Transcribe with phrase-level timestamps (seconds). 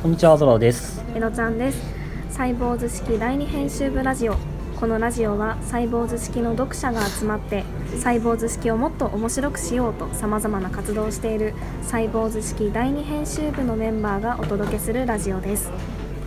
[0.00, 1.02] こんにちは、アドラーです。
[1.16, 1.82] えのちゃんです
[2.30, 4.36] サイボーズ式第二編集部ラジオ
[4.78, 7.64] このラジオはサイボーズ式の読者が集まって
[7.98, 15.68] サイボーズ式をもっと面白くしようとさまざまな活動をしているサイボーズ式第二編集部のメンバーがお届けするラジオです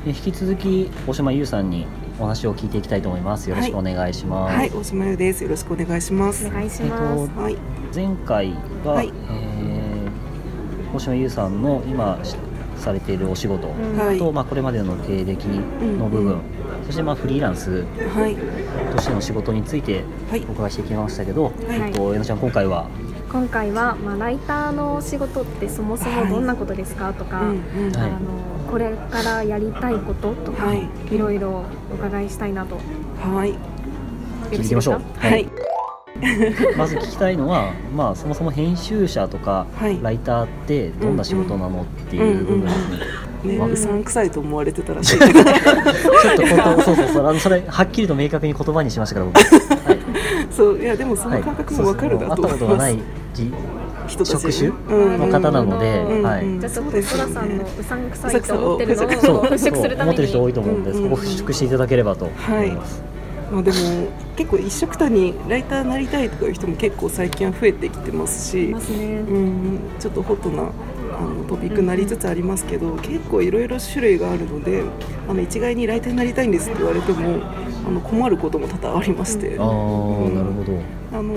[0.06, 1.88] え引き続き、大島優さんに
[2.20, 3.50] お話を聞いていきたいと思います。
[3.50, 4.56] よろしくお願いします。
[4.56, 5.44] はい、大島優です。
[5.44, 6.48] よろしくお願いします。
[6.48, 7.58] お願いしえっます、と、はい、
[7.94, 8.54] 前回
[8.84, 9.72] が、はいえー
[10.94, 12.36] 大島優さんの今し
[12.82, 14.18] されているお仕事うんはい。
[14.18, 15.48] と、まあ、これまでの経歴
[16.00, 16.40] の部分、うん
[16.86, 17.86] そしてまあフリーランス
[18.16, 18.36] はい、
[18.94, 20.44] としての仕事についてはい。
[20.50, 21.54] お伺いしてきましたけど、はい。
[21.70, 22.88] えっと、えのちゃん、今回は、
[23.32, 27.14] 今回は、まあ、ライターの仕事ってそもそもどんなことですか？
[27.14, 27.50] とか、うん
[27.88, 28.10] うん、はい。
[28.10, 28.20] あの
[28.70, 30.90] これからやりたいこととか、はい。
[31.12, 32.76] いろいろお伺いしたいなと。
[32.76, 32.82] よ
[33.24, 33.54] はい、
[34.58, 35.02] ろしいましょう。
[35.18, 35.48] はい、
[36.78, 40.00] まず聞きたいのは、まあ、そもそも編集者とか、はい。
[40.02, 42.98] ライターってどんな仕事なのっていう部分ですね。
[43.44, 45.18] ね、まあうさんくさいと思われてたらしい。
[45.20, 49.38] ちょっと本当そうそうそうあのそれはっきりと明確に言葉にしましたから僕、
[49.90, 50.00] はい。
[50.52, 53.42] そう、いや、でもその感覚もわかるはいなとそうそう会ったことがない思います。
[53.42, 53.54] じ
[54.08, 54.32] 人たち。
[54.32, 55.18] 職種うん。
[55.18, 56.24] の方なので、うん。
[56.24, 56.60] はい、うん。
[56.60, 59.08] じゃあちょっとソラさんのうさんくさいと思ってるのを
[59.46, 60.02] 払拭するために。
[60.02, 61.04] 思ってる人多いと思うんで、うんうん。
[61.04, 63.02] そこを払拭していただければと思います。
[63.52, 63.78] まあ、でも
[64.38, 69.06] 結構一緒くたにライターになりたいとかいう人も結構最近は増えてきてますしいま、すね。
[69.20, 74.84] うん、ちょっとホットなあのトピックになりつつありますけど、結構いろいろ種類があるので
[75.28, 77.42] あの一概にライターになりたいんですって言われても
[77.86, 80.36] あの困ることも多々ありまして、ああ、うん。
[80.36, 80.80] なるほど。
[81.14, 81.34] あの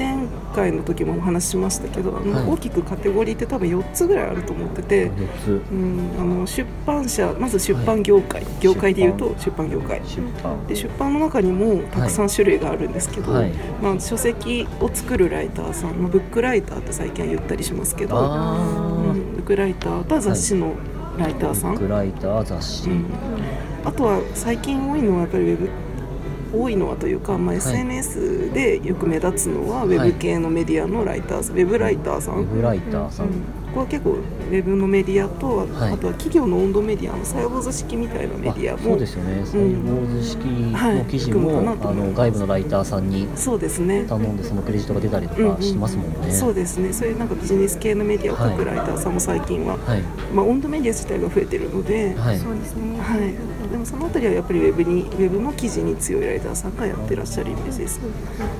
[0.00, 2.44] 前回の時もお話ししましたけどあの、はい。
[2.46, 5.10] 大きくカテゴリーって多分4つぐらいあると思ってて。
[5.70, 9.70] うん、あの出版社まず出版業界、業界でいうと出版。
[9.70, 10.00] 業界。
[10.06, 10.66] 出版。
[10.66, 13.50] で出版の中にもたくさん種類があるんですけど、はい。
[13.82, 20.74] まあ、書籍を作るライターさん、まあ、ブックライターって最近は言ったりしますけど、うあん、ブックライターと雑誌の
[21.18, 22.88] ライターさあ、ん、ブックライター雑誌。
[22.88, 23.04] うん。
[23.84, 25.70] あとは最近多いのはやっぱりウェブ
[26.52, 27.58] 多いのはというか、まあ、い。
[27.58, 33.26] SNS でよく目立つのはウェブ系のメディアのライターさん、ウェブライターさん、ウェブライターさん。
[33.26, 33.32] うん。
[33.70, 35.92] ここは結構ウェブのメディアと、はい。
[35.92, 39.46] あとは企業の温度メディアのサイボーズ式みたいなメディアあもそうですよね。
[39.46, 44.04] サイボーズ式の記事も、あの外部のライターさんにそうですね。
[44.08, 46.32] 頼んでそのクレジットが出たりとかしますもんね。
[46.32, 46.92] そうですね。
[46.92, 50.02] そういうなんかビジネス系のメディアを書くはいライターさんも最近は、はい。
[50.34, 52.38] まあ、温度メディア自体が増えてるので、はい。
[52.38, 52.98] そうですね。
[52.98, 53.34] はい、
[53.70, 58.00] でもそのあたりはやっぱりウェブにウェブの記事に強いライターさんがやってらっしゃるイメージです。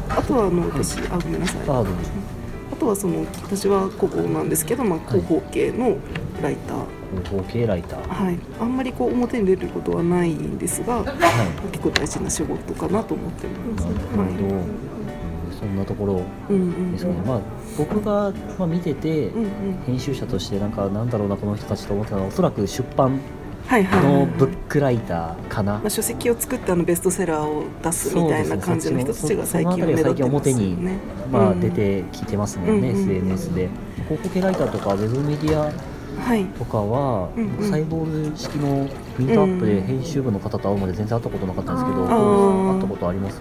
[0.09, 1.61] あとはあの私あごめんなさい。
[1.63, 5.99] あとはその私は広報なんですけど、まあ、広報系の
[6.41, 6.87] ライター、
[7.25, 8.09] 広報系ライター。
[8.09, 11.05] はい、あんまりこう表に出ることはないんですがは
[11.73, 13.87] 結構大事な仕事かなと思ってます。
[13.87, 13.91] い。
[13.91, 14.23] なるほど。
[14.23, 14.91] はいうん
[15.61, 17.21] そんなところうんうんですかね。
[17.27, 17.41] まあ
[17.77, 19.51] 僕がまあ見ててうんうん
[19.87, 23.40] 編集者としてなんかなんだろうなこの人たちと思ってたのはおそらく出版はいはいはい
[23.79, 25.75] のブックライターかな？
[25.75, 25.91] まあ、。
[25.91, 30.23] 書籍を作ってあのベストセラーを出すみたいな感じの人たちが最近は目立って
[31.31, 33.69] まあ出てきてますもんね、うんうん SNS で。
[34.09, 35.73] 広報系ライターとかウェブメディア
[36.21, 36.45] はい。
[36.47, 37.71] とかは、うんうん。
[37.71, 42.73] サイボール式のミートアップで編集部の方と会うまで全然会ったことなかったんですけど、あー。
[42.75, 43.41] 会ったことあります？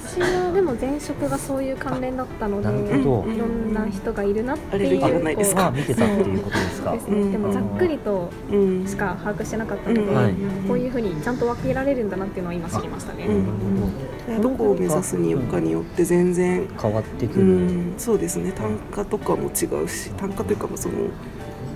[0.00, 5.64] 私はでも前職がそういう関連だったのでいろんな人がいるなっていうアレルギーはないですか。
[5.64, 6.92] は見てたっていうことですか。
[6.92, 7.32] ですね、うん。
[7.32, 10.14] でもざっくりとうんしか把握してなかったので、うん。
[10.14, 10.34] はい。
[10.68, 13.26] こういうふうにちゃんと分けられるんだなっていうのは今知りましたね。
[13.26, 14.50] うんど。
[14.50, 18.52] こを目指すにかによって全然、変わってくうる、ん、そうですね。
[18.52, 20.94] 単価とかも違うし単価というかその、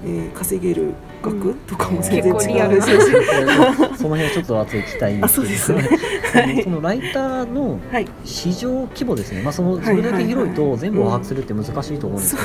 [0.05, 2.87] えー稼げる額とかも全然結構リアルな。
[2.87, 3.11] 違うし、
[3.99, 5.53] その辺をちょっと後で聞きたいんですけど。
[5.53, 6.63] あそうですね。
[6.65, 8.09] そのライターのはい。
[8.25, 12.43] 市場規模ですね、まあ、そのはいそれだけ広いはいと全部を把握するって難しいと思うんですけ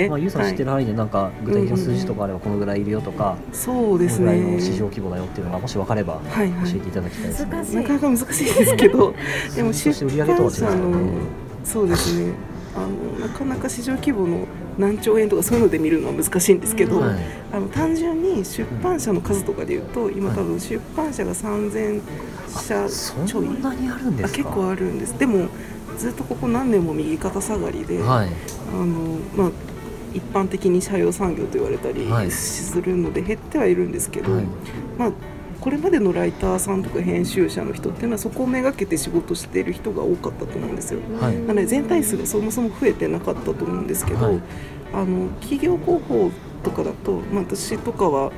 [0.00, 6.70] ど、まあ、ゆうさん知ってる範囲でなんか具体的な数字とかあればこのぐらいいるよとか、そうですこのぐらいねの市場規模だよっていうのがもし分かればはいはい。
[6.70, 7.50] 教えていただきたいですね。
[7.50, 7.76] 難しい。
[7.76, 9.14] なかなか難しいですけど
[9.54, 11.12] でも出版社のね。
[11.64, 12.32] そうですね。
[12.74, 12.88] あの
[13.26, 14.46] なかなか市場規模の
[14.80, 17.18] 何兆円とかそういうので見るのは難しいんですけど、はい。
[17.52, 22.00] あの単純に出版社の数とかでいうと今多分出版社が3000
[22.66, 24.40] 社そちょいんなにあるんですか？
[24.40, 25.18] あ結構あるんです。
[25.18, 25.48] でも
[25.98, 28.28] ずっとここ何年も右肩下がりで、はい。
[28.72, 29.50] あのまあ、
[30.14, 32.30] 一般的に社用産業と言われたりはい。
[32.30, 34.44] するので減ってはいるんですけど、はい。
[34.96, 35.12] まあ、
[35.60, 41.00] これまでのライターさんとか編集者の人っていうのはそこをめがけて仕事している人が多かったと思うんですよ。
[41.20, 41.36] はい。
[41.36, 44.40] なので全体数がそもそも増えてなかったと思うんですけど、はい。
[44.92, 46.30] あの企業広報
[46.64, 48.32] とかだと、まあ、私とかは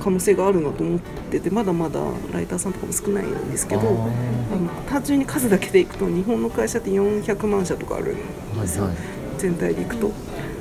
[0.00, 1.00] 可能性があるなと思っ
[1.30, 2.00] ててまだまだ
[2.32, 9.02] ライターさんとかも少ないんですけどあの単純に数だけでいくと日本の会社って400万社とかあるんですよ、はいはい。
[9.38, 10.10] 全体でいくと。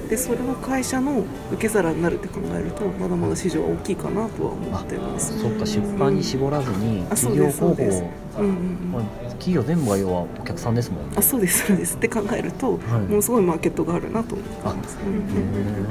[0.09, 5.39] でそれを会社の受け皿になるって考えるとまだまだ市場は大きいかなとは思ってます。
[5.39, 8.91] そっか出版に絞らずにあそうです企業広報、うんうんうん。
[8.91, 11.15] まあ、企業全部が要はお客さんですもんね。
[11.17, 11.95] あそうですそうです。
[11.95, 13.01] って考えると、はい。
[13.01, 14.97] ものすごいマーケットがあるなと思ってます。
[15.05, 15.89] うんうんへー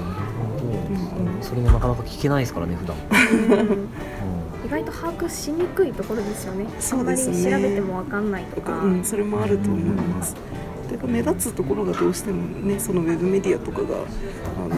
[0.00, 0.32] なる
[1.02, 2.96] ほどそれがなかなか聞けないですからね普段、
[3.58, 3.82] うん。
[3.82, 3.88] う
[4.66, 6.66] 意外と把握しにくいところですよね。
[6.78, 7.54] そうですね。
[7.54, 10.34] あんまり調べてもわかんないとか、うん、それもあると思います。
[10.34, 10.40] で
[10.94, 14.04] やっぱ目立つところがどうしてもねそのウェブメディアとかが
[14.64, 14.76] あの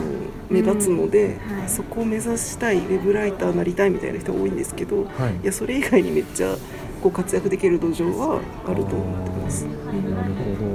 [0.51, 1.69] 目立つので、はい。
[1.69, 5.37] そこを目指したいウェブライターになりたいみたいな人が多いんですけど、んはい。
[5.43, 6.57] いやそれ以外にめっちゃ
[7.03, 9.65] こう活躍できる土壌はあると思ってます。
[9.65, 10.72] うんなるほ実際にや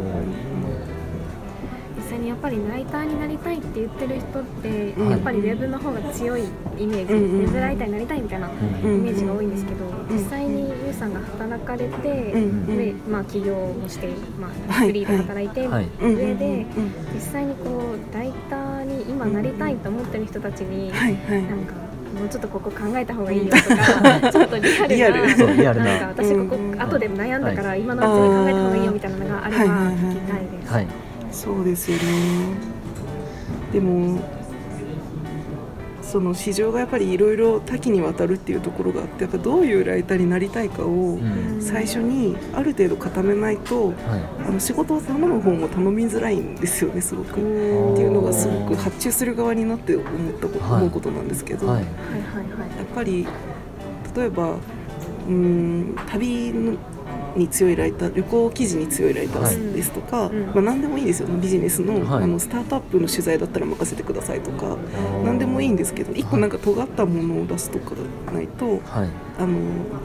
[2.37, 6.43] っぱりライターになりたいって言ってる人って、うんやっぱりウェブの方が強い
[6.77, 8.51] イメージ、うんうんウェブライターになりたいみたいなイ
[8.85, 14.07] メージが多いんですけど、実際にユウさんが働かれて、うんでまあ、起業もして、
[14.39, 14.87] まあ、はい。
[14.87, 15.85] フリーで働いて、はい。
[16.01, 21.15] うん上でうん実際にこうライターに今なりたいと思ってる人たちに、はい。
[21.15, 21.43] はい。
[21.43, 21.73] なんか
[22.17, 24.57] もうちょっとここ考えた方がいいよとか ちょっと
[24.87, 25.79] リアルなリアル。
[25.79, 25.97] なな。
[25.97, 30.73] んか私ここうん後で悩んだから今のうちに考えた方がいいよみたいなのがあれば聞きたいです。
[30.73, 30.87] はい
[31.37, 32.03] そうですよね。
[33.71, 34.19] でも
[36.01, 41.61] その市場がやっぱりいろいろ多岐にわたるっていうところがあってやっぱどういうライターになりたいかをうん。
[41.61, 43.95] 最初にある程度固めないとはい。
[44.47, 47.31] あの仕事を頼む方も頼みづらいんですよねすごく。
[47.31, 50.81] っていうのがすごく発注する側になって思ったこと、はい。
[50.83, 51.83] 思うことなんですけど、はい。
[51.83, 53.27] やっぱり
[54.15, 56.77] 例えばうーん旅の
[57.37, 61.27] に強いライター旅行記事に強いライタはいーですとか、うんまあ、何でもいいんですよ。
[61.27, 62.23] ビジネスの,、はい。
[62.23, 64.77] あのスタートアップの取材だったら任せてくださいとか
[65.23, 67.95] 何でもいいんですけど一個なんか尖ったものを出すとか
[68.33, 69.09] ないとはい。
[69.39, 69.55] あの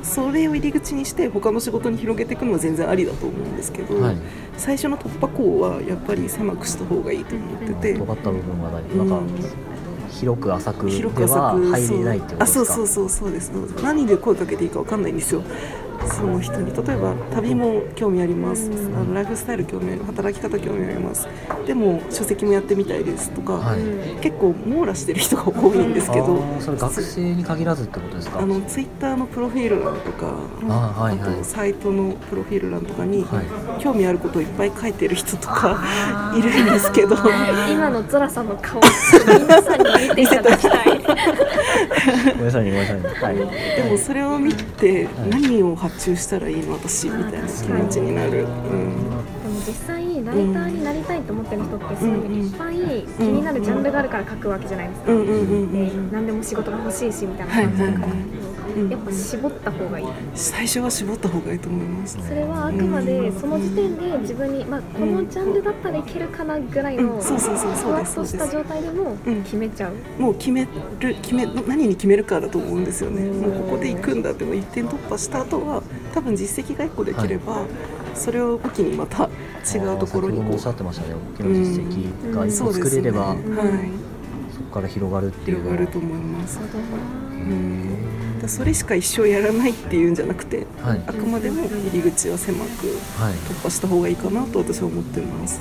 [0.03, 4.17] それを入り口にして他の仕事に広げていくのは全然ありだと思うんですけど、はい。
[4.59, 7.95] 最初の突破口はやっぱり狭くした方がいいと思ってて。
[7.95, 8.83] 尖った部分がない。
[8.97, 9.29] なんか、うん。
[10.11, 12.61] 広く浅くでは入れないってことですか？
[12.61, 13.51] そうあそうそうそうそうです。
[13.83, 15.43] 何で声かけていいかわかんないんですよ
[16.07, 18.71] その人に例えば旅も興味あります。
[18.71, 18.97] うん。
[18.97, 21.29] あのライフスタイル興味あります働き方興味あります。
[21.67, 23.81] でも書籍もやってみたいですとか、はい。
[24.21, 28.41] 結構網羅してる人が多いんですけどそれ学生に限らずってことですか？
[28.41, 30.35] あのツイッターのプロフィール欄とか
[30.69, 31.37] あはいはい。
[31.37, 33.83] とサイトのプロフィール欄とかに、はい。
[33.83, 37.17] 興味あることをいっぱい書いてる人とかいるんですけど。
[37.71, 41.01] 今のゾラさんの顔皆さんに見ていただきたい
[42.33, 43.45] ごめんなさいねごめんなさいね。
[43.45, 43.83] はい。
[43.83, 45.31] でもそれを見てはい。
[45.31, 58.21] 何を発注したらいいの私みたいな気持ちになる、うん、でも実際ライターになりたいと思ってる人ってそういういっぱい気になるジャンルがあるから書くわけじゃないですか、うんうんうんうんで何でも仕事が欲しいしみたいな感じだから、はいはいはい。
[58.21, 58.52] うん
[58.91, 60.07] やっぱ絞った方がいい。
[60.35, 67.23] 最初は絞った方がいいと思いますそれはあくまでその時点で自分に、まあ、このジャンルだったらいけるかなぐらいのうん。
[67.23, 70.63] そうそうそうふわっとした状態でもうん決めちゃう、もう決め
[71.01, 73.23] る決め何に決めるかだと思うんですよね。
[73.31, 75.83] もうここで行くんだってもう一点突破した後は
[76.15, 77.65] 多分実績が1個できれば、
[78.15, 79.25] それを武器にまた
[79.75, 81.15] 違うところにこあー先ほどもおっしゃってましたね。
[81.35, 82.49] 大きな実績がうん。
[82.49, 82.85] 一個そうですね。
[82.91, 83.39] 作れれば、はい、
[84.55, 85.77] そこから広がるっていうのは。
[85.77, 86.59] 広がると思います。
[86.59, 86.61] う
[87.39, 87.55] な。
[87.55, 88.12] ん
[88.49, 91.03] それしか一生やらないっていうんじゃなくてはい。
[91.07, 92.87] あくまでも入り口は狭く
[93.19, 93.35] はい。
[93.35, 95.61] 突破した方がいいかなと私は思ってます、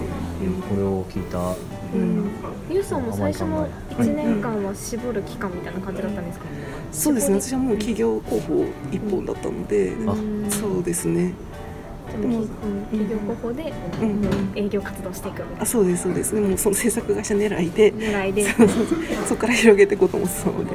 [0.70, 1.56] これを聞いた。
[1.94, 2.30] うん。
[2.70, 6.46] ゆうさんも最初の1年間は絞る期間みたいな感じだったんですか、
[6.92, 7.42] そうですね。
[7.42, 10.50] 私はもう企業広報一本だったので、あうん。
[10.50, 11.34] そうですね。
[12.12, 12.48] でも、うん
[12.92, 13.74] 企業広報で、
[14.56, 16.36] 営業活動していくみたいあそうですそうです。
[16.36, 17.92] でもその制作会社狙いで。
[17.92, 18.44] な狙いで。
[18.52, 18.98] そうそうそう。
[19.28, 20.72] そこから広げていこうと思ってたので、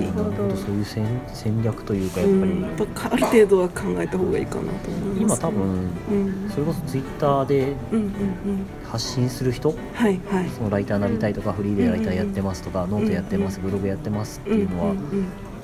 [0.00, 0.56] なるほど。
[0.56, 5.40] そういう戦戦略というかやっぱり、うん、やっぱある程度は考えた方がいいかなと思います。
[5.40, 6.50] 今多分うん。
[6.50, 8.66] それこそツイッターでうんうんうん。
[8.84, 10.48] 発信する人はいはい。
[10.50, 14.98] そのライターになりたいとかフリーでライターやってますとかノートやってますブログやってますっていうのはん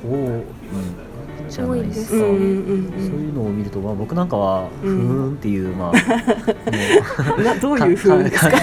[0.04, 1.07] 多い
[1.48, 2.16] じゃないですか。
[2.16, 3.24] うんうんうんそううん。
[3.26, 4.98] いうのを見ると、まあ、僕なんかはふうん。
[4.98, 5.92] ーんっていう、まあ、
[7.30, 8.50] もうんなどういう風ですか？
[8.50, 8.58] か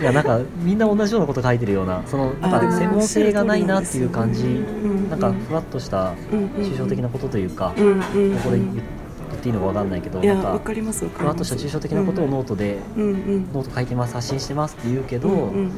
[0.00, 6.14] いやなんかみんな同じようなこと書いてるようなそのなんか専門性がないなっていう感じうんなんかふわっとした
[6.58, 7.92] 抽象的なことというか、うんうん
[8.32, 8.38] うん。
[8.38, 11.24] これ言っていいのかわかんないけどいやなんかわかりますわかります。
[11.24, 15.70] ふわっとした抽象的なことをノートで、うんうんノート書いてます発信してますって言うけど、うんうん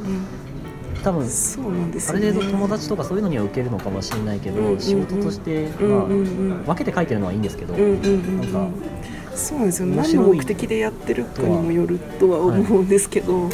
[1.05, 2.19] 多分うんそうなんですね。
[2.19, 4.79] る程度友達とかそういうのには受けるのかもしれないけど、うんうんうん。
[4.79, 6.11] 仕事として、うんまあうん。
[6.11, 8.41] うん分けて書いてるのはいいんですけど、うんうんうん。
[8.41, 8.73] なんかうん
[9.35, 9.87] そうですよ。
[9.87, 13.49] 何の目的でやってるかにもよるとは思うんですけど、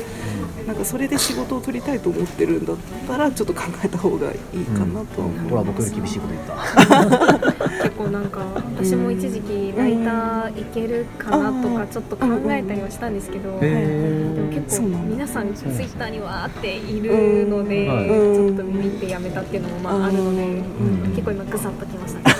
[0.65, 2.77] なんかそれで仕事を取りたいと思ってるんだっ
[3.07, 7.83] たらちょっと考えた方がいいかなとは思います、ほら僕より厳しいこと言った。
[7.83, 8.39] 結構なんか
[8.77, 21.11] 私も一時期ライターいけるかなとかちょっと考えたりはしたんですけど、へでも結構皆さんツイッターにわーっているので、ちょっと見てやめたっていうのもまああるので、うん。
[21.11, 22.29] 結構今ぐさっときました。
[22.29, 22.35] ね。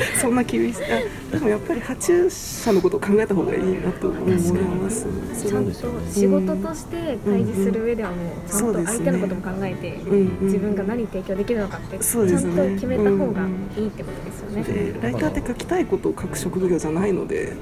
[0.20, 5.06] そんな厳しいあでもやっぱり発注者のことを考えた方がいいなと思います。
[5.42, 5.72] ちゃんと
[6.10, 9.98] 仕事として対峙する上ではもうちゃんと相手のことも考えて、
[10.42, 12.34] 自分が何提供できるのかってちゃんと
[12.74, 13.46] 決めた方が
[13.76, 14.62] いいってことですよね。
[14.62, 17.52] でライターって書きたいことを書く職業じゃないので。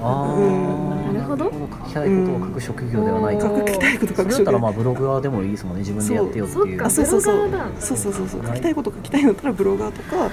[0.00, 1.08] あうん。
[1.08, 1.50] あなるほど。
[1.50, 3.40] 書きたいことを書く職業ではないうん。
[3.40, 4.36] か書きたいこと書く職業。
[4.36, 6.78] だったらまあブログはでもいいですもんね自分でやってよっていう。
[6.78, 7.50] そうあそうそうそう。
[7.80, 8.46] そうそうそう。
[8.46, 10.30] 書きたいこと書きたいんだったらブロガーとか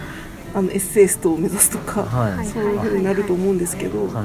[0.53, 2.45] あのエッセイストを目指すとか、はい。
[2.45, 4.13] そういうふうになると思うんですけど、はい。
[4.13, 4.21] ラ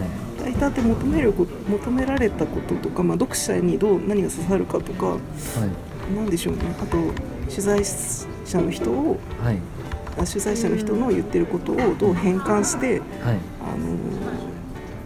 [0.50, 6.96] イターって求める求められたこととか、まあ、読者にどう何が刺さるかとかはいなんでしょうねあと
[7.48, 7.84] 取材
[8.44, 9.58] 者の人をはい
[10.26, 13.96] 取材者の人の言ってることをどう変換して、はいあの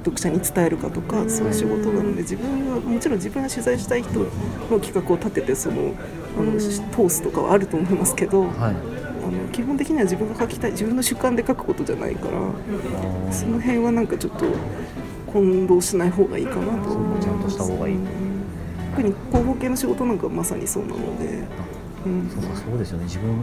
[0.04, 4.26] 読者に伝えるかとかそういう仕事なので自分はもちろん自分が取材したい人の
[4.78, 5.94] 企画を立ててその
[6.38, 14.44] あの通すとかはあると思いますけど、はいあの基本的には自分が書きたい自分の主観で書くことじゃないからその辺はなんかちょっと
[15.40, 17.94] 混同しない方がいいかなと思いますちゃんとした方がいい。
[17.96, 18.04] うん
[18.94, 21.42] 特に広報系の仕事なんかまさにそうなので、
[22.06, 23.04] うん、そうかそうですよね。
[23.06, 23.36] 自分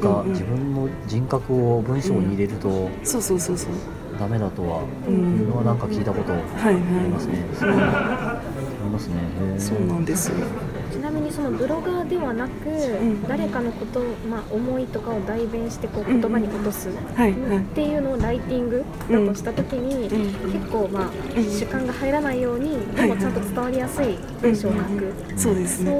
[0.00, 0.32] が、うんうん。
[0.32, 3.72] 自分の人格を文章に入れるとそうそうそうそう、
[4.20, 5.14] ダメだとは、うん。
[5.40, 6.76] いうのはなんか聞いたことあはい。
[6.76, 7.70] りますね、はい、そう。
[7.72, 8.40] あ
[8.84, 9.14] りますね。
[9.58, 10.36] そうなんですよ
[11.32, 13.22] にそのブロガーではなく、ん。
[13.26, 16.92] 誰かのこと、まあ、思いとかを代弁してこう言葉に落とす、っ
[17.74, 20.52] ていうのをライティングだとした時に、うん。
[20.52, 21.44] 結構まあ、うん。
[21.44, 25.92] 主観が入らないように、でもちゃんと伝わりやすい文章を書く、そうですそうね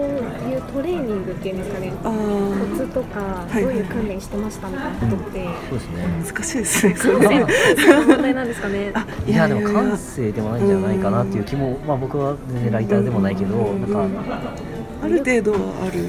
[0.53, 1.93] いうトレーニングっていうんですかね。
[2.03, 6.07] コツとかはいどういう訓練してましたみたいなことって、そうですね。
[6.27, 8.93] 難しいですねそれ感性感性の問題なんですかね。
[8.95, 9.49] あいや。
[9.49, 13.81] でも感性でもないんじゃないかなっていう気も、まあ、僕は全然ライターでもないけど、うん。
[13.81, 14.07] なんか、
[15.03, 16.05] ある程度はある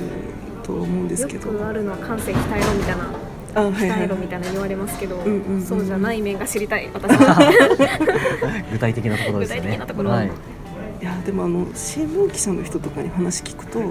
[0.64, 1.50] とは思うんですよけど。
[1.52, 3.10] くあるのは感性鍛えろみたいな
[3.56, 3.90] あはいはい。
[4.00, 7.54] 鍛えろみたいな言われますけど、んうんうんそうじゃない面が知りたい 私は。
[8.72, 9.62] 具体的なところですよね。
[9.62, 10.10] 具体的なところ。
[10.12, 10.32] はい。
[11.02, 13.90] いやでもあの新聞記者の人とかに話聞くと、はい。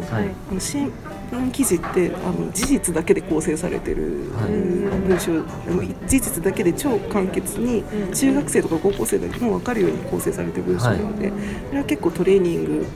[0.50, 0.90] あの新
[1.30, 4.52] 聞記事ってあの事実だけで構成されてる、はい。
[4.52, 5.32] うん文章
[6.06, 11.30] 事実だけで超簡潔にうん中学生とか高校生でも分かるように構成されてる文章なので、
[11.68, 12.86] それは結構トレーニング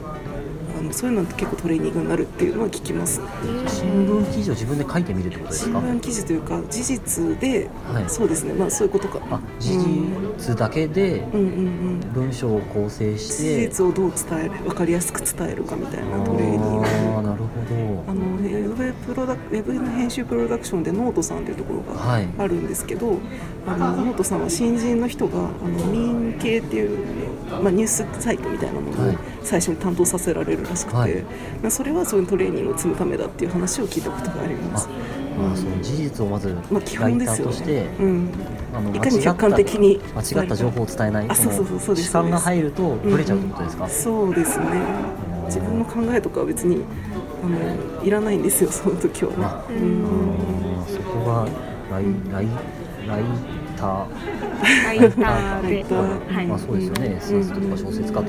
[0.86, 3.20] あのそういうのって結構トレーニングになるっていうのは聞きます。
[3.66, 5.80] 新聞記事を自分で書いてみるってことですか？
[5.80, 8.04] 新聞記事というか事実で、はい。
[8.08, 8.52] そうですね。
[8.52, 9.18] まあそういうことか。
[9.30, 11.40] あ事実だけでうん。
[11.40, 11.50] うんう
[11.94, 16.86] ん文章を構成し事て、実をどう伝える分かりやすく伝えるかみたいなトレーニング。
[16.86, 22.28] ああなるほあのウェブプロダクウェブの編集プロダクションでノオトさんというところがどはい。
[22.38, 23.18] あるんですけど、
[23.66, 26.98] あのノオトさんは新人の人があのみん経っていう、
[27.50, 29.18] まあ、ニュースサイトみたいなものをはい。
[29.42, 31.22] 最初に担当させられるらしくて、はい。
[31.62, 34.88] まあ、それはそういうトレーニングを積むためだっていう話を聞いたことがあります。
[35.36, 37.90] まあ、その事実をまずライ本ですよターとして、ね。
[38.00, 38.30] うん。
[38.74, 42.08] あのいかに客観的に間違った情報を伝えないあそうそうそうそうです。
[42.08, 44.66] 主観が入るとブレちゃうってことですか、そうですね。
[45.46, 46.82] 自分の考えとかは別に
[47.44, 50.04] あのいらないんですよその時は、あうん。
[50.86, 51.48] そこが
[51.90, 52.46] ライライ
[53.06, 53.22] ライ
[53.76, 54.06] タ
[54.84, 56.44] ライターで、ライターはい。
[56.44, 58.28] ー、まあそうですよね、エッセンスとか小説家とか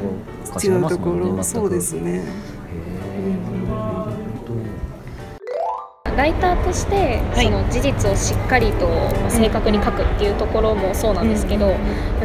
[0.63, 1.37] 違い違うとこますもんね、全く。
[1.37, 2.11] ろそうですね。
[2.19, 2.23] へ
[6.17, 7.45] ライターとして、はい。
[7.45, 11.75] その事実をしっかりとまあ正確に書くっていうところもそうなんですけど、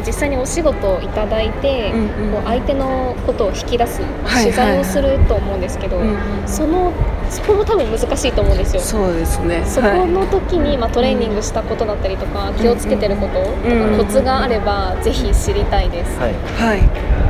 [0.05, 1.91] 実際にお仕事をいただいて、
[2.31, 6.17] こう相手のことを引き出す、はい取材をすると思うんですけど、うん。
[6.47, 6.91] その
[7.29, 8.81] そこも多分難しいと思うんですよ。
[8.81, 9.63] そうですね。
[9.65, 13.97] そこの時に、まあ、トレーニングしたことだったりとか、気をつけてることとうん。
[13.97, 16.19] かコツがあればぜひ知りたいです。
[16.19, 16.33] はい。
[16.33, 16.79] はい、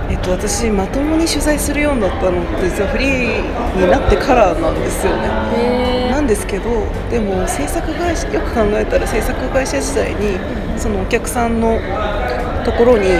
[0.10, 5.30] えっと、私まともに取材するようになったのって実はフリーになってからなんですよね。
[5.58, 6.70] へなんですけど
[7.10, 10.38] でも制作会社よく考えたら制作会社時代に
[10.78, 11.80] そのお客さんの
[12.66, 13.16] ところに行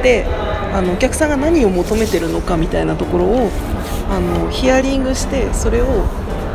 [0.00, 0.24] って
[0.72, 3.50] あのお客さんが何を求めてるのかみたいなところを
[4.10, 5.86] あのヒアリングしてそれを、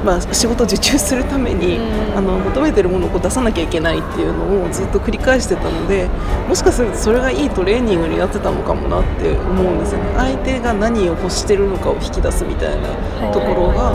[0.04, 2.18] まあ、仕事を受注するために、うん。
[2.18, 6.08] あの求めてるものを出さなきゃいけないっていうのをずっと繰り返してたので
[6.48, 10.14] もしかするとそれがいいトレーニングになってたのかもなって思うんですよね。
[10.16, 12.88] 相手が何を欲してるのかを引き出すみたいな
[13.32, 13.94] ところが、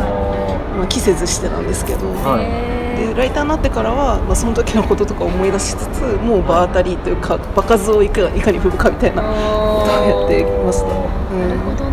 [0.76, 2.06] まあ、季節してなんですけど。
[2.08, 2.44] はい。
[2.44, 10.92] へでライターになってからは、まあ、その時のこととか思い出しつつもう場当たりというか場数をいかいかに踏むかみたいなことをやってきました、な
[11.48, 11.84] るほど。
[11.84, 11.89] な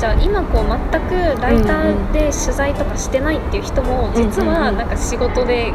[0.00, 5.74] じゃあ今こう全くライターで取材とかしてないっていう人も実はなんか仕事で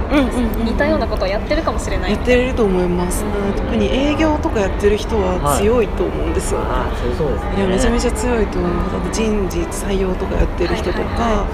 [0.66, 3.24] 似たようなことをやってるかもしれない、やってると思います、
[3.56, 7.58] 特に営業とかやってる人は強いと思うんですよ、ああそうそうですね。
[7.58, 11.46] いやめちゃめちゃ強いと思いますあと人事採用とかやってる人とか、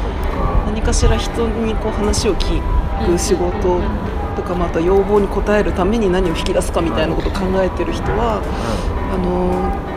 [0.65, 2.61] 何かしら人にこう話を聞
[3.05, 3.81] く仕事
[4.37, 8.39] とかまた要望に応えるために何を引き出すかみたいなことを考えてる人は、
[9.11, 9.91] あの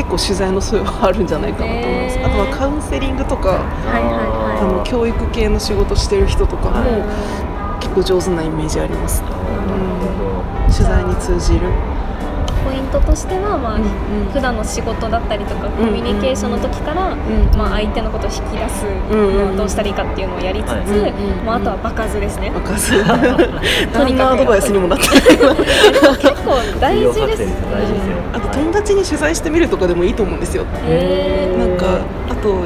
[0.00, 6.84] 結構取材の素養はあるんじゃないかなと思います、あとはカウンセリングとか、はいはいあの教育系の仕事してる人とかも
[7.80, 11.72] 結構上手なイメージあります、うん、取材に通じる
[12.64, 13.86] ポイントとしては、まあうんう
[14.28, 14.32] ん。
[14.32, 17.18] 普段の仕事だったりとかコミュニケーションの時から、ん
[17.56, 21.12] まあ、相手のことを引き出すのはどうしたらいいかっていうのをやりつつ、
[21.44, 22.78] まあ、あとは場数ですね、わかる
[23.92, 30.64] とにかくアドバイスにもなって結構大事です大事ですよあと友達に取材してみるとかでもいいと思うんですよ。
[30.86, 32.64] へなんかあと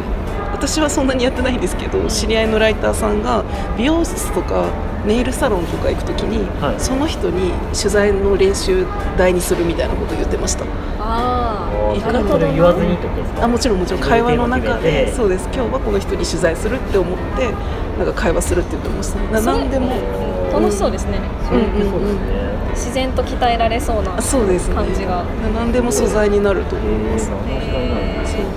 [0.53, 3.45] 私はそんなにやってないんですけど知り合いのライターさんが
[3.77, 4.67] 美容室とか
[5.07, 6.81] ネイルサロンとか行くときに、はい。
[6.81, 10.65] その人に取材の練習台にするみたいなことを言ってました。
[10.99, 13.45] あいかにそれ言わずにってことですか？
[13.45, 15.45] あもちろんもちろん会話の中ででそうです。
[15.53, 17.53] 今日はこの人に取材するって思って
[17.99, 19.21] なんか会話するって言ってました。
[19.31, 19.93] なそれ何でも。
[19.93, 22.55] あ楽しそうですね、それってそうですね。
[22.75, 24.75] 自然と鍛えられそうなあそうですね。
[24.75, 25.25] 感じが。
[25.55, 27.37] 何でも素材になると思いますそう。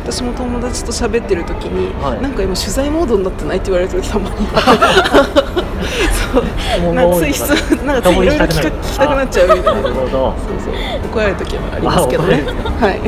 [0.03, 2.21] 私も友達と喋ってる時に、はい。
[2.21, 4.35] なんか今取材モードになってないって言われる時たまに。
[6.33, 6.39] そ
[6.89, 6.93] う。
[6.93, 7.49] なんかつい質
[7.85, 9.81] なんかついいろいろ聞き聞きたくなっちゃうみたいな。
[9.81, 10.09] なるほど。
[10.09, 10.15] そう
[10.63, 10.73] そう。
[11.11, 12.43] 怒られる時はありますけどね。
[12.81, 13.01] あはい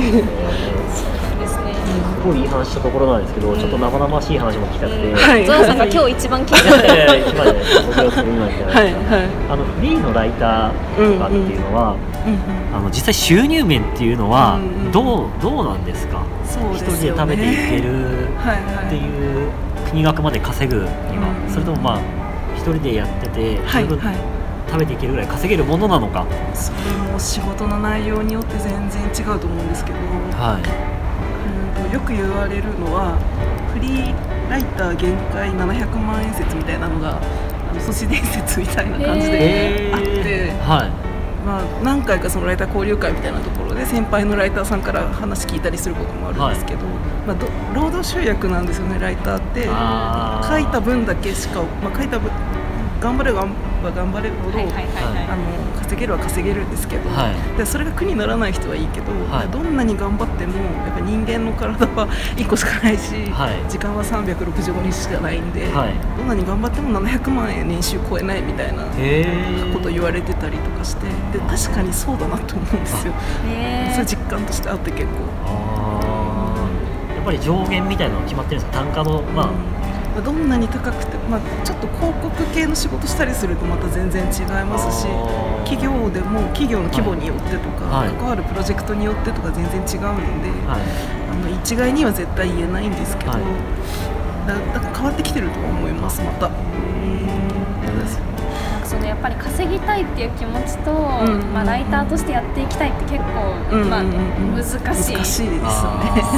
[2.19, 5.77] ごいいい話したところなんですけど、ちょっと生々しい話も聞きたくて、はいゾウさん。
[5.77, 6.71] が今日一番気にい。
[6.71, 7.53] なってるやいや一番ね
[7.87, 8.83] 僕がする今みたいな、はい。
[8.83, 9.29] はい。
[9.49, 11.95] あのフリーのライターとかっていうのは、
[12.25, 12.75] うんうん。
[12.75, 14.91] あの実際収入面っていうのはうんうん。
[14.91, 16.23] どうどうなんですか？
[16.45, 16.93] そう一ね。
[16.93, 17.93] 人で食べていける
[18.37, 19.51] はいってはいいう
[19.91, 21.99] 金額まで稼ぐには、うんそれともまあ
[22.55, 24.39] 一人でやっててはいはい。
[24.69, 26.77] 食べていけるぐらい稼げるものなのか、それ
[27.11, 30.98] も仕事の内容によって全然違うと思うんですけど、はい
[31.91, 33.17] よく言われるのは
[33.73, 41.09] フリーライター限界700万円説みたいなのがあの都市伝説みたいな感じであって、はい。
[41.45, 46.85] まあ、何回かそのライター交流会みたいなところで先輩のライターさんから話聞いたりすることもあるんですけど、
[47.25, 49.63] まあ、ど労働集約なんですよねライターって。
[49.63, 52.29] 書いた分だけしか、まあ、書いた分
[53.01, 53.47] 頑張れば
[53.95, 54.83] 頑張れるほど、はいはいはい
[55.29, 57.57] あの稼げるは稼げるんですけど、はい。
[57.57, 59.47] でそれが苦にならない人はいいけど、はい。
[59.47, 60.53] どんなに頑張っても
[60.85, 62.07] やっぱ人間の体は
[62.37, 63.71] 1個しかないし、はい。
[63.71, 65.93] 時間は365日しかないんで、はい。
[66.15, 68.83] どんなに頑張っても700万円年収超えないみたいな
[69.73, 73.13] こと言われてたりとかしてで確かにそうだなと思うんですよ、
[73.93, 75.25] それ実感としてあって結構。
[77.15, 78.83] やっぱり上限みたいなの決まってるんですか？
[78.83, 79.55] 単価のまあ、うん。
[79.55, 85.07] まあどんなに高くて、まあ、ちょっと広告系の仕事したりするとまた全然違いますし
[85.65, 88.09] 企業でも企業の規模によってとか、はい。
[88.09, 90.81] 関わるプロジェクトによってとか全然違うので、はい。
[91.31, 93.41] あの一概には絶対言えないんですけど、はい。
[94.47, 96.49] だだから変わってきてるとは思いますまた。
[96.49, 96.55] なん。
[96.55, 96.59] か
[98.83, 101.41] そのやっぱり稼ぎたいっていう気持ちと、んうん。
[101.41, 104.81] うんまあ、ライターとしてやっていきたいって結構、うんうんうんまあ、難しい。
[104.83, 105.59] 難しいですよね。
[105.61, 105.69] あ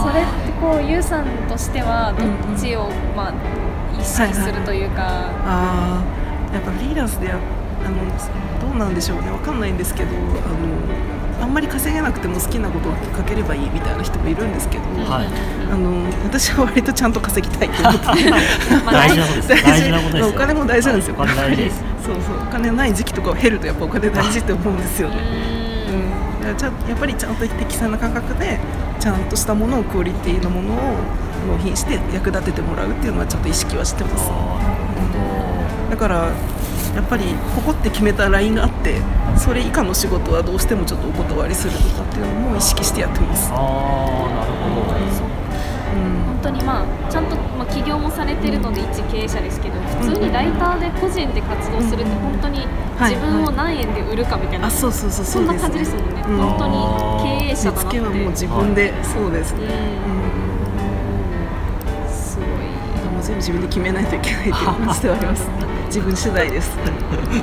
[0.04, 3.34] それってこうゆうさんとしてはどっちを、まあ、
[4.02, 5.04] 意識するというか、
[5.46, 6.04] あ
[6.52, 7.38] あやっぱフリーランスでや
[7.86, 9.32] あのどうなんでしょうね。
[9.32, 10.14] わかんないんですけどあ
[11.40, 15.28] のあんまり稼げなくても好きなことを書ければいいみたいな人もいるんですけど、はい。
[15.72, 18.30] あの私は割とちゃんと稼ぎたいと思って。
[18.86, 21.84] まあ大事なことです大事なことですよお金も大事なんですよ、お金大事です。
[22.06, 22.36] そうそう。
[22.48, 25.16] お金ない時期とかを減るとやっぱお金大事って思うんですよね、
[25.90, 28.60] うん、だからちゃんやっぱりちゃんと適正な価格で
[29.00, 30.78] ちゃんとしたものをクオリティのものを
[31.46, 34.30] 納品して役立ててもらうっていうのはちょっと意識はしてます
[35.90, 36.32] だから
[36.96, 37.24] やっぱり
[37.56, 39.02] ここって決めたラインがあって
[39.38, 43.50] それ以下の仕事はどうしてもちょっとお断りするとかっていうのも意識してやってます。
[43.50, 45.32] ど、ああなるほど。
[45.92, 52.66] うん本当にまあちゃんと、まあ、起業もされてるので一経営者ですけど普通にライターで個人で活動するって本当に
[52.98, 56.38] はい自分を何円で売るかみたいな、あそうそうそうそんな感じですもんね、うん。
[56.38, 58.00] 本当に経営者だなって。
[58.00, 59.66] 見つけはもう自分で、そうですね、
[60.06, 60.41] うん
[63.32, 65.50] 全部自分で決めないといけないっていう感じではあります。
[65.88, 66.78] 自分次第です。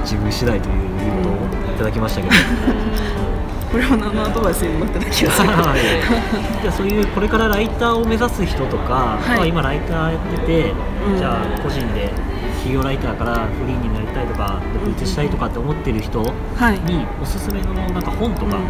[0.02, 2.34] 自分次第という言うことをいただきましたけど、
[3.72, 5.48] これは何のアドバイスにもなってない気がする。
[5.48, 9.36] じゃあそういうこれからライターを目指す人とか、はい。
[9.36, 10.74] まあ今ライターやってて、
[11.08, 11.16] うん。
[11.16, 12.12] じゃあ個人で
[12.58, 16.78] 企業ライターからフリーになりたいとか独立したいとかって思ってる人にはい。
[17.22, 18.62] おすすめのなんか本とかうん。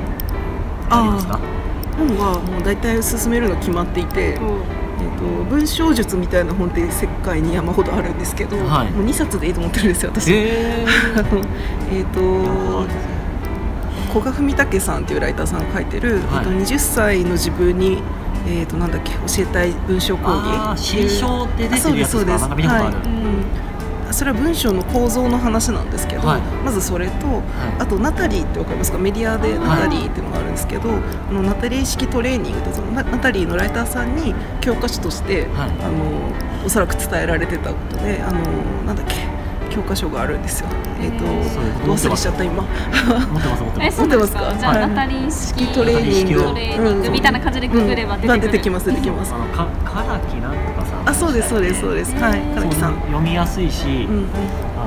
[0.91, 1.41] ありますか、
[1.97, 8.91] 本はもう大体進めるの決まっていて、えー、と文章術みたいな本って世界に山ほどあるんですけど、はい。
[8.91, 10.33] もう2冊でいいと思ってるんですよ私。
[10.33, 11.43] え あの
[11.91, 12.87] えー、と
[14.13, 16.21] 古賀文武さんっていうライターさんが書いてる、はい。
[16.21, 18.03] えー、と20歳の自分に、
[18.47, 22.49] えー、となんだっけ教えたい文章講義あーって出てるやつあそうですそうです。
[22.49, 22.93] なんかはい。
[22.93, 23.68] うん
[24.13, 26.41] それは文章の構造の話なんですけど、はい。
[26.65, 27.43] まずそれと
[27.79, 28.99] あとナタリーってわかりますか？
[28.99, 35.71] メディアでナタリーっていうのがあるんですけど、あのナタリー式トレーニングでそのナナタリーのライターさんに教科書として、はい。
[35.71, 38.41] あのおそらく伝えられてたことであの
[38.85, 39.15] なんだっけ
[39.71, 40.69] 教科書があるんですよ。
[41.01, 41.87] えっ、とそういうこと。
[41.87, 42.63] どう忘れしちゃった今。
[42.63, 42.69] 持
[43.39, 43.63] ってます。
[43.63, 44.01] 持ってえます。
[44.01, 44.57] 持ってますか？
[44.59, 44.89] じゃあ、はい。
[44.89, 46.43] ナタリー式トレーニング。
[46.43, 48.41] トレーニングみたいな感じでググれば出てくる、うん。
[48.41, 49.33] 出てきます出てきます。
[49.35, 49.39] あ。
[49.39, 50.78] のか唐木なんとかさん
[51.09, 52.15] あそうですそうですそうです。
[52.17, 52.95] はい唐木さん。
[53.01, 54.27] 読みやすいし、うんうん。
[54.77, 54.87] あ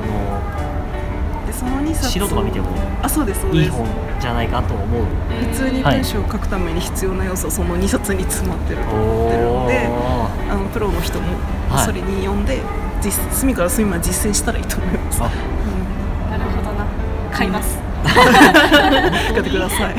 [1.44, 2.68] でその2冊の素人が見ても
[3.02, 3.64] あそうですそうです。
[3.64, 3.88] いい本
[4.20, 5.04] じゃないかと思う
[5.50, 9.88] 普通に文章を書くために必要な要素、その2冊に詰まってると思ってるので
[10.48, 11.26] あのプロの人も
[11.68, 12.60] はいそれに読んで、
[13.02, 15.22] 実隅から隅まで実践したらいいと思います。
[15.24, 15.28] あ
[16.30, 16.86] なるほどな
[17.32, 17.76] 買います、
[19.32, 19.94] 使ってください。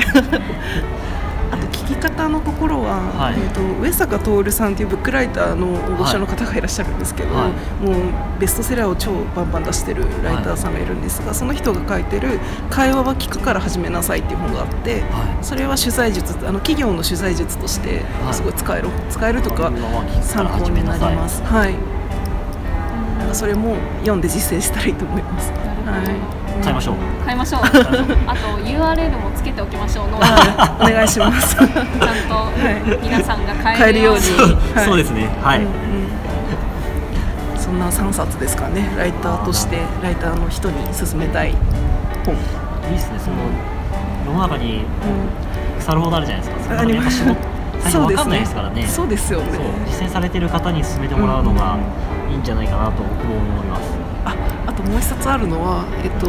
[2.04, 7.94] 方のところは、はいえっ、と上坂徹さんっていうブックライターの大御所の方がいらっしゃるんですけど、はいもう
[8.40, 15.00] ベストセラーを超バンバン出してるライターさんがいるんですが、その人が書いてる「会話は聞くから始めなさい」っていう本があって。
[15.02, 19.70] はいそれは取材術あの企業の取材術としてはいすごい使える、使えるとか
[20.22, 21.42] 参考になります。
[21.42, 21.74] はい。
[23.32, 25.50] それも読んで実践したらいいと思います。
[25.50, 25.56] は
[26.40, 26.43] い。
[26.62, 26.96] 買いましょう。
[27.24, 27.60] 買いましょう。
[28.26, 30.08] あと URL もつけておきましょう。
[30.08, 30.92] ノートはい。
[30.92, 31.56] お願いします。
[31.56, 31.74] ちゃんと
[33.02, 34.20] 皆さんが買えるように。
[34.20, 35.28] 買えるようにはいそうですね。
[35.42, 35.70] はい、うんうん。
[37.58, 38.90] そんな3冊ですかね。
[38.96, 41.54] ライターとしてライターの人に勧めたい
[42.24, 42.34] 本。
[42.34, 43.18] いいっすね。
[43.18, 43.36] その
[44.26, 45.80] 世の中にうん。
[45.80, 46.76] 腐るほどあるじゃないですか。
[46.78, 47.36] そんなの
[47.90, 48.86] そうです分かんないねですからね。
[48.86, 49.52] そうですよね。
[49.52, 51.76] そう実践されてる方に進めてもらうのが
[52.30, 54.03] いいんじゃないかなと僕も思います。
[54.74, 56.28] ともう一冊あるのは、えっと、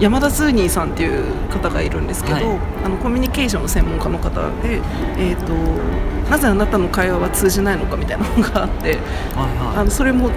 [0.00, 2.44] 山田ズーニーさんっていう方がいるんですけど、はい
[2.84, 4.80] あのコミュニケーションの専門家の方で、
[5.18, 5.52] えっと
[6.30, 8.98] 「なぜあなたの会話は通じないのか」みたいな本があってはい
[9.80, 10.30] あのそれも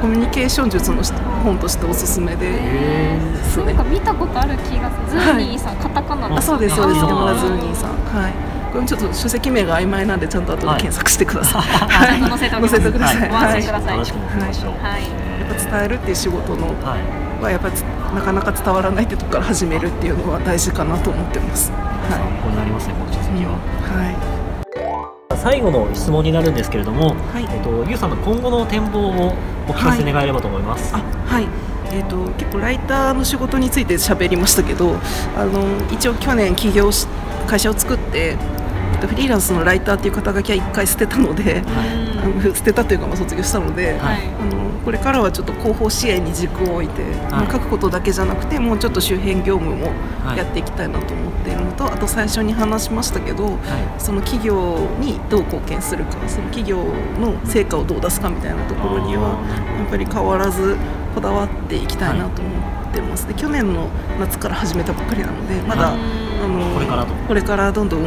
[0.00, 1.02] コミュニケーション術の
[1.42, 2.46] 本としておすすめで。
[2.46, 3.84] へですねなんか。
[3.84, 5.20] 見たことある気がする。
[5.20, 7.04] ズーニーさん、カタカナあそうですそうです。
[7.04, 7.90] あ山田ズーニーさん。
[7.90, 8.32] はい。
[8.72, 11.66] これちょっと書籍名が曖昧なんでちゃんと後で検索してください、あ
[12.08, 13.96] ちゃんと載せてください、ご安心ください。
[13.96, 14.72] 楽しく見ましょう。
[14.82, 15.02] はい。
[15.02, 15.27] やっぱ
[15.58, 17.42] 伝えるっていう仕事のはい。
[17.42, 21.70] はやっぱつなかなか伝わらないってとこから始めるっていうのは大事かなと思ってます。
[21.70, 23.44] は参考になりますねこの書籍い。
[23.44, 23.52] は。
[23.52, 25.36] はい。
[25.36, 29.34] 最後の質問になるんですけれども、はいえっとゆうさんの今後の展望を
[29.68, 30.94] お聞かせ願えればと思います。
[30.94, 31.46] あ、はい。
[31.90, 34.96] えー、と結構ライターの仕事について喋りましたけど
[35.36, 37.06] あの一応去年起業し
[37.46, 38.57] 会社を作ってえっと
[39.06, 43.96] フリーランスのライターっていう肩書きは一回捨てたので、あの捨てたというかまあ卒業したので、はい。
[43.98, 49.92] はいあのこれからはちょっと広報支援に軸を置いて、まあ書くことだけじゃなくてもうちょっと周辺業務も
[50.24, 50.38] はい。
[50.38, 53.56] やっていきたいなと思っているのと、あと最初に話しましたけど、はい。
[54.00, 56.84] その企業にどう貢献するかその企業
[57.20, 59.30] の成果をどう出すかみたいなところには
[59.78, 60.76] やっぱり変わらず
[61.14, 62.50] こだわっていきたいなと思
[62.88, 66.00] ってます、で去年の夏から始めたばっかりなのでまだ、はい
[66.40, 67.12] あのこれからと。
[67.14, 68.02] これからどんどん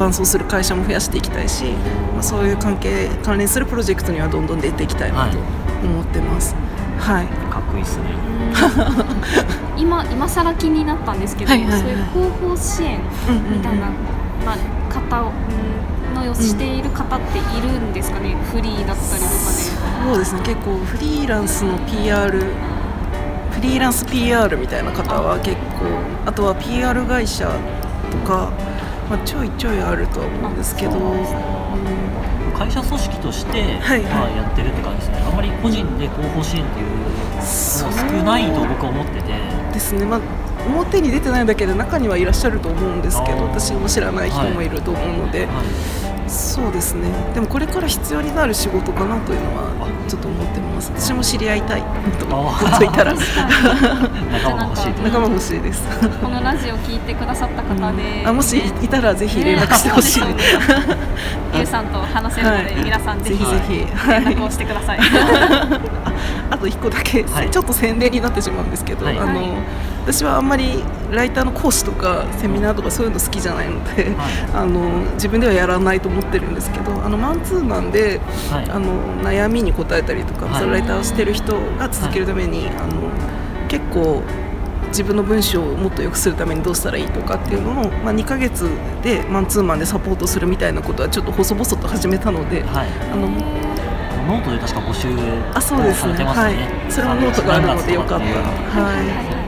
[0.00, 1.64] 伴走する会社も増やしていきたいし、
[2.14, 5.38] まあ、そういう関係関連するプロジェクトにはどんどん出ていきたいなと
[5.84, 6.54] 思ってます。
[6.98, 8.04] はい、かっこいいですね。
[9.76, 13.00] 今今更気になったんですけど、はいはいはいそういう広報支援
[13.50, 13.86] みたいな、
[14.44, 14.56] まあ、
[14.92, 19.28] 方をうんのしている方っているんですかね、フリーだったりとかで。
[20.08, 22.38] そうですね結構フリーランスの PR
[23.50, 25.84] フリーランス PR みたいな方は結構
[26.24, 27.46] あとは PR 会社
[28.10, 28.50] とか、
[29.10, 30.92] まあ、ちょいちょいあるとは思うんですけど、
[32.56, 34.02] 会社組織として、はい。
[34.02, 35.24] まあ、やってるって感じですね。
[35.26, 37.04] あんまり個人で広報支援っていうの
[37.36, 39.32] は少ないと僕は思ってて。
[39.72, 40.20] ですね、まあ、
[40.68, 45.52] 表に出てないだけで中にはいらっしゃると思うんですけど私も知らない人もいると思うので、は
[46.06, 47.10] いそうですね。
[47.34, 50.92] でもこれから必要になる仕事かなというのはちょっと思ってます。
[50.96, 51.82] 私も知り合いたい。
[51.82, 51.86] と
[52.30, 53.14] あ思っていたら。
[54.32, 55.82] 仲間が欲しい仲間欲しいです、
[56.22, 60.20] このラジオ聞いてくださった方で、あもしいたらぜひ連絡してほしい。
[60.20, 60.34] ね。
[60.34, 60.58] です、
[61.54, 62.82] ゆうさんと話せるので、はい。
[62.84, 64.10] 皆さんぜひぜひぜひ。
[64.10, 65.00] 連絡をしてください。
[66.50, 67.50] あと一個だけ、はい。
[67.50, 69.18] ちょっと宣伝になってしまうんですけど、はい。
[69.18, 69.50] あのはい
[70.04, 74.14] 私はあんまりライターの講師とかセミナーとかそういうの好きじゃないので、はい。
[74.54, 78.70] あの自分ではやらないと思ってるんですけどあのマンツーマンではい。
[78.70, 78.86] あの
[79.22, 80.60] 悩みに答えたりとか、はい。
[80.60, 83.10] そのライターをしてる人が続けるために、あの
[83.68, 84.22] 結構
[84.88, 88.68] 自分の文章をもっと良くするためにどうしたらいいとかっていうのを、まあ、2ヶ月
[89.04, 92.88] でマンツーマンでサポートするみたいなことはちょっと細々と始めたので、はい。
[93.12, 93.28] あの
[94.26, 95.08] ノートで確か募集
[95.54, 96.00] あそうですね。
[96.02, 96.56] されてますはい。
[96.56, 98.24] ねそれもノートがあるのでよかった。
[98.26, 98.32] ら
[98.74, 99.39] 何月とか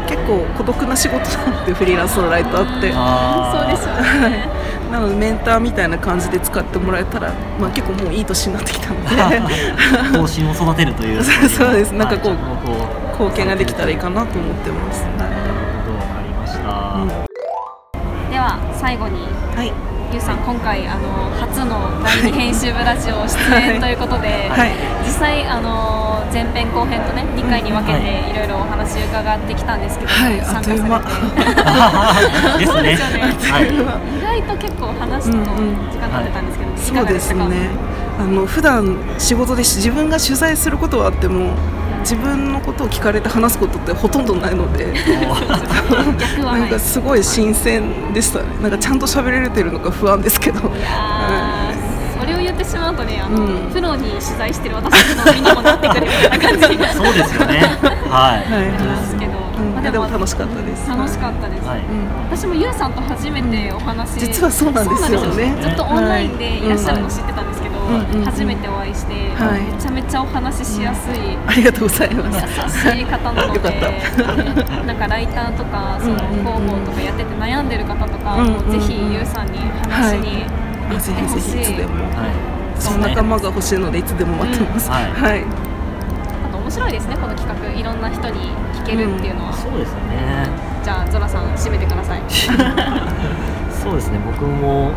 [0.00, 2.92] って結構孤独な仕事なのでフリーランスのライターって。
[2.92, 4.48] そうですよね。
[4.90, 9.38] なのでメンターみたいな感じで使ってもらえたら、まあ、結構もういい年になってきたので。
[10.18, 11.22] 方針を育てるという。
[11.22, 12.34] そ うそうですなんかこう
[13.12, 15.32] 貢献ができたらいいかなと思ってます、なる
[15.84, 15.98] ほど。
[15.98, 16.60] わかりました、
[18.30, 19.26] では最後に。
[19.56, 19.72] はい、
[20.12, 24.72] ゆうさん今回あの初の第二編集部ラジオ出演ということで、はい。
[25.04, 30.40] 実際あの前編後編とね2回に分けていろいろお話伺ってきたんですけど、はい。
[30.40, 30.88] 参加されて。
[30.88, 31.54] あっという
[32.48, 32.58] 間。
[32.58, 32.72] ですね。
[32.72, 33.20] そうですよね。
[33.52, 34.38] はい。
[34.38, 37.48] 意外と結構話すと時間経ってたんですけど、いそうかがでしたか？
[37.48, 37.70] ですね
[38.18, 41.50] あの普段仕事で自分が取材することはあっても
[42.00, 44.92] 自分のことを聞かれて話すことってほとんどないので
[46.38, 50.60] なんかすごい新鮮でしたねなんかちゃんと喋れてるのか不安ですけど。
[52.20, 53.70] それを言ってしまうとねあの、うん。
[53.70, 57.78] プロに取材してる私たちの身にもなってくるみたいな感じ そうですよね。
[58.10, 59.74] はい、はいりますけど、うん。
[59.74, 60.88] まあでも楽しかったです。
[60.88, 61.78] 楽しかったです、はい。
[61.78, 65.18] うん私もゆうさんと初めてお話、実はそうなんですよね。
[65.18, 67.12] そうなんですよずっとオンラインでいらっしゃるのはい。
[67.12, 67.67] 知ってたんですけど、うんうん
[68.24, 69.62] 初めてお会いして、はい。
[69.62, 72.32] めちゃめちゃお話ししやすい、ありがとうございま
[72.68, 72.86] す。
[72.86, 74.84] 優しい方なのでよかった。
[74.84, 76.38] なんかライターとかそのうんうんうん。
[76.38, 82.04] 広報とかやってて悩んでる方とか、うんうんうんもうぜひゆうさんに話しに行あってぜひぜほしい、ひいつでも。
[82.16, 82.80] はい。
[82.80, 85.44] その仲間が欲しいのでいつでも待ってます、うんはい。
[86.54, 90.48] 面白いですねこの企画いろんな人に聞けるっていうのは、そうですよね。
[90.84, 92.22] じゃあゾラさん締めてください。
[93.72, 94.90] そうですね僕も、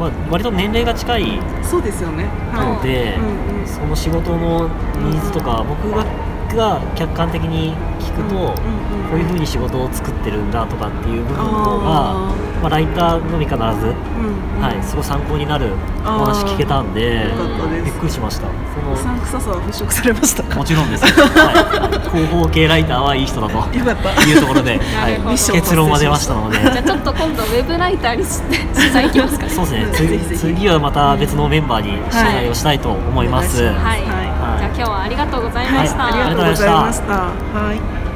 [0.00, 2.24] まあ、割と年齢が近いそうですよね。
[2.50, 3.66] はので、うんうん。
[3.66, 6.04] その仕事のニーズとか僕が
[6.56, 8.54] が客観的に聞くと、こ
[9.14, 14.62] ういうふうに仕事を作ってるんだとかっていう部分の方があまあ、ライターのみかならず、ーうんうん。
[14.62, 15.72] はい、すごい参考になる
[16.04, 17.84] お話聞けたんでよかったです。
[17.84, 18.46] びっくりしました。
[18.48, 18.50] う
[18.96, 20.50] そさんくささは払拭されましたか？
[20.50, 24.24] のもちろんです、 はい、広報系ライターはいい人だとよかった。
[24.24, 26.58] いうところで、 はい、結論は出ましたので。
[26.58, 28.24] じゃあちょっと今度ウェブライターに
[28.74, 29.46] 取材行きますか。
[29.46, 30.08] ね そうですね。
[30.08, 30.38] ぜひぜひ。
[30.38, 33.74] 次次はまた別のメンバーに取材をしたいと思います、はい。
[33.74, 34.00] はい、はい。
[34.02, 37.12] じゃあ今日はありがとうございました、はい、ありがとうございました。
[37.14, 37.30] は
[37.72, 38.09] い。